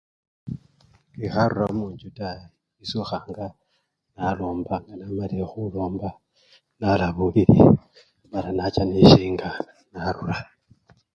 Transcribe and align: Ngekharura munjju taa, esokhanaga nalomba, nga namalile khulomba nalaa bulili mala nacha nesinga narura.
Ngekharura 1.15 1.65
munjju 1.77 2.09
taa, 2.17 2.49
esokhanaga 2.83 3.47
nalomba, 4.15 4.73
nga 4.83 4.93
namalile 4.99 5.45
khulomba 5.51 6.09
nalaa 6.79 7.15
bulili 7.17 7.59
mala 8.31 8.49
nacha 8.57 8.83
nesinga 8.85 9.49
narura. 9.91 10.37